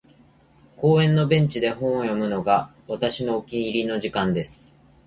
[0.77, 4.73] •公園のベンチで本を読むのが、私のお気に入りの時間です。